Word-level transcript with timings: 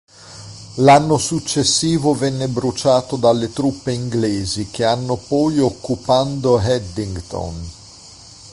L'anno 0.77 1.19
successivo 1.19 2.13
venne 2.15 2.47
bruciato 2.47 3.17
dalle 3.17 3.53
truppe 3.53 3.91
inglesi 3.91 4.71
che 4.71 4.83
hanno 4.83 5.15
poi 5.15 5.59
occupando 5.59 6.57
Haddington. 6.57 7.69